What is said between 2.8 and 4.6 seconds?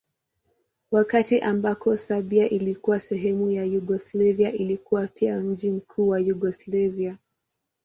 sehemu ya Yugoslavia